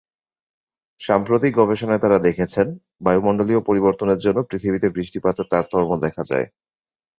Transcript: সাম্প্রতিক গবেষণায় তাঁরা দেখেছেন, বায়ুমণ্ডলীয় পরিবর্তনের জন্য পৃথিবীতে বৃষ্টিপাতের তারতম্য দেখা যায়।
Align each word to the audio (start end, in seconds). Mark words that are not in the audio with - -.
সাম্প্রতিক 1.01 1.51
গবেষণায় 1.55 2.01
তাঁরা 2.03 2.19
দেখেছেন, 2.27 2.67
বায়ুমণ্ডলীয় 3.05 3.61
পরিবর্তনের 3.69 4.19
জন্য 4.25 4.39
পৃথিবীতে 4.49 4.87
বৃষ্টিপাতের 4.95 5.49
তারতম্য 5.51 5.91
দেখা 6.05 6.23
যায়। 6.31 6.45